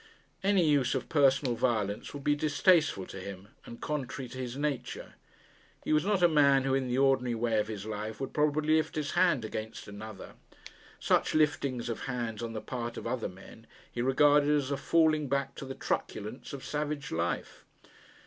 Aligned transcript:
Any 0.43 0.67
use 0.67 0.95
of 0.95 1.09
personal 1.09 1.53
violence 1.53 2.11
would 2.11 2.23
be 2.23 2.33
distasteful 2.33 3.05
to 3.05 3.19
him 3.19 3.49
and 3.67 3.79
contrary 3.79 4.27
to 4.29 4.37
his 4.39 4.57
nature. 4.57 5.13
He 5.83 5.93
was 5.93 6.03
not 6.03 6.23
a 6.23 6.27
man 6.27 6.63
who 6.63 6.73
in 6.73 6.87
the 6.87 6.97
ordinary 6.97 7.35
way 7.35 7.59
of 7.59 7.67
his 7.67 7.85
life 7.85 8.19
would 8.19 8.33
probably 8.33 8.77
lift 8.77 8.95
his 8.95 9.11
hand 9.11 9.45
against 9.45 9.87
another. 9.87 10.33
Such 10.99 11.35
liftings 11.35 11.87
of 11.87 12.05
hands 12.05 12.41
on 12.41 12.53
the 12.53 12.61
part 12.61 12.97
of 12.97 13.05
other 13.05 13.29
men 13.29 13.67
he 13.91 14.01
regarded 14.01 14.49
as 14.49 14.71
a 14.71 14.75
falling 14.77 15.29
back 15.29 15.53
to 15.53 15.65
the 15.65 15.75
truculence 15.75 16.51
of 16.51 16.65
savage 16.65 17.11
life. 17.11 17.63